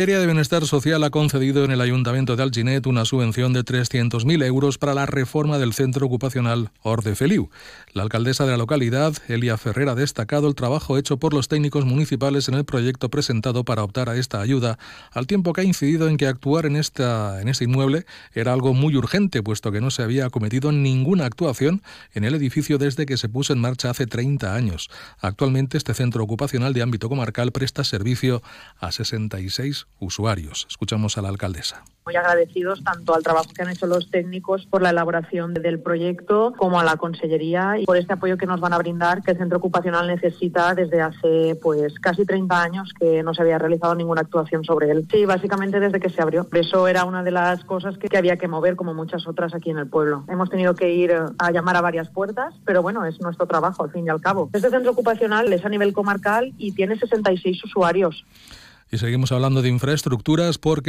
[0.00, 4.42] Ministerio de Bienestar Social ha concedido en el Ayuntamiento de Alginet una subvención de 300.000
[4.46, 7.50] euros para la reforma del centro ocupacional Orde Feliu.
[7.92, 11.84] La alcaldesa de la localidad, Elia Ferrer, ha destacado el trabajo hecho por los técnicos
[11.84, 14.78] municipales en el proyecto presentado para optar a esta ayuda,
[15.12, 18.72] al tiempo que ha incidido en que actuar en, esta, en este inmueble era algo
[18.72, 21.82] muy urgente, puesto que no se había cometido ninguna actuación
[22.14, 24.88] en el edificio desde que se puso en marcha hace 30 años.
[25.18, 28.42] Actualmente este centro ocupacional de ámbito comarcal presta servicio
[28.78, 30.66] a 66 usuarios.
[30.68, 34.82] Escuchamos a la alcaldesa muy agradecidos tanto al trabajo que han hecho los técnicos por
[34.82, 38.72] la elaboración del proyecto como a la consellería y por este apoyo que nos van
[38.72, 43.32] a brindar que el centro ocupacional necesita desde hace pues casi 30 años que no
[43.32, 45.06] se había realizado ninguna actuación sobre él.
[45.08, 46.48] Sí, básicamente desde que se abrió.
[46.52, 49.70] Eso era una de las cosas que, que había que mover como muchas otras aquí
[49.70, 50.24] en el pueblo.
[50.28, 53.92] Hemos tenido que ir a llamar a varias puertas, pero bueno, es nuestro trabajo al
[53.92, 54.50] fin y al cabo.
[54.52, 58.24] Este centro ocupacional es a nivel comarcal y tiene 66 usuarios.
[58.92, 60.88] Y seguimos hablando de infraestructuras porque